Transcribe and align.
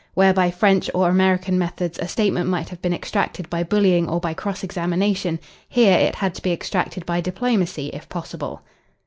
Where 0.15 0.33
by 0.33 0.49
French 0.49 0.89
or 0.95 1.09
American 1.09 1.59
methods 1.59 1.99
a 1.99 2.07
statement 2.07 2.49
might 2.49 2.69
have 2.69 2.81
been 2.81 2.91
extracted 2.91 3.47
by 3.51 3.61
bullying 3.61 4.09
or 4.09 4.19
by 4.19 4.33
cross 4.33 4.63
examination, 4.63 5.39
here 5.69 5.95
it 5.99 6.15
had 6.15 6.33
to 6.33 6.41
be 6.41 6.51
extracted 6.51 7.05
by 7.05 7.21
diplomacy 7.21 7.91
if 7.93 8.09
possible. 8.09 8.63